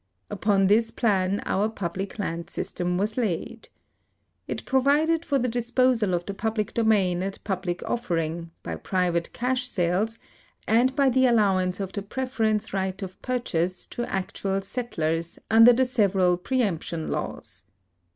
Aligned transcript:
Upon 0.31 0.65
this 0.65 0.89
plan 0.89 1.43
our 1.45 1.69
public 1.69 2.17
land 2.17 2.49
system 2.49 2.97
was 2.97 3.17
laid. 3.17 3.69
It 4.47 4.65
provided 4.65 5.23
for 5.23 5.37
the 5.37 5.47
disposal 5.47 6.15
of 6.15 6.25
the 6.25 6.33
public 6.33 6.73
domain 6.73 7.21
at 7.21 7.37
public 7.43 7.83
offer 7.83 8.17
ing, 8.17 8.49
by 8.63 8.77
private 8.77 9.31
cash 9.31 9.67
sales, 9.67 10.17
and 10.67 10.95
by 10.95 11.09
the 11.09 11.27
allowance 11.27 11.79
of 11.79 11.91
the 11.93 12.01
preference 12.01 12.73
right 12.73 12.99
of 13.03 13.21
purchase 13.21 13.85
to 13.93 14.03
actual 14.11 14.63
settlers 14.63 15.37
under 15.51 15.71
the 15.71 15.85
several 15.85 16.35
preemption 16.35 17.07
laws. 17.07 17.63